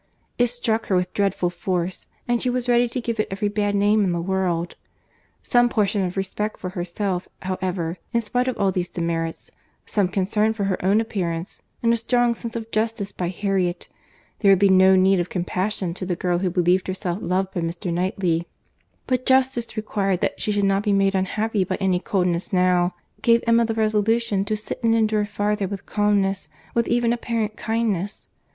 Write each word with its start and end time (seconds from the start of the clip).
It 0.39 0.47
struck 0.47 0.87
her 0.87 0.95
with 0.95 1.13
dreadful 1.13 1.51
force, 1.51 2.07
and 2.27 2.41
she 2.41 2.49
was 2.49 2.67
ready 2.67 2.89
to 2.89 2.99
give 2.99 3.19
it 3.19 3.27
every 3.29 3.49
bad 3.49 3.75
name 3.75 4.03
in 4.03 4.13
the 4.13 4.19
world. 4.19 4.75
Some 5.43 5.69
portion 5.69 6.03
of 6.03 6.17
respect 6.17 6.59
for 6.59 6.71
herself, 6.71 7.27
however, 7.43 7.99
in 8.11 8.21
spite 8.21 8.47
of 8.47 8.57
all 8.57 8.71
these 8.71 8.89
demerits—some 8.89 10.07
concern 10.07 10.53
for 10.53 10.63
her 10.63 10.83
own 10.83 11.01
appearance, 11.01 11.61
and 11.83 11.93
a 11.93 11.97
strong 11.97 12.33
sense 12.33 12.55
of 12.55 12.71
justice 12.71 13.11
by 13.11 13.27
Harriet—(there 13.29 14.51
would 14.51 14.57
be 14.57 14.69
no 14.69 14.95
need 14.95 15.19
of 15.19 15.29
compassion 15.29 15.93
to 15.93 16.05
the 16.07 16.15
girl 16.15 16.39
who 16.39 16.49
believed 16.49 16.87
herself 16.87 17.19
loved 17.21 17.53
by 17.53 17.61
Mr. 17.61 17.93
Knightley—but 17.93 19.25
justice 19.27 19.77
required 19.77 20.21
that 20.21 20.41
she 20.41 20.51
should 20.51 20.63
not 20.63 20.81
be 20.81 20.93
made 20.93 21.13
unhappy 21.13 21.63
by 21.63 21.75
any 21.75 21.99
coldness 21.99 22.51
now,) 22.51 22.95
gave 23.21 23.43
Emma 23.45 23.65
the 23.65 23.75
resolution 23.75 24.43
to 24.45 24.57
sit 24.57 24.81
and 24.83 24.95
endure 24.95 25.25
farther 25.25 25.67
with 25.67 25.85
calmness, 25.85 26.49
with 26.73 26.87
even 26.87 27.13
apparent 27.13 27.55
kindness. 27.55 28.29